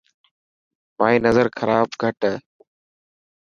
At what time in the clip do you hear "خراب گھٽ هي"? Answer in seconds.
1.59-2.33